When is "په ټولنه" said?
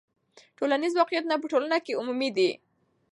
1.41-1.77